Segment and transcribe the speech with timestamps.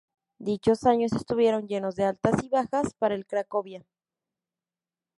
[0.39, 3.85] Dichos años estuvieron llenos de altas y bajas para el Cracovia.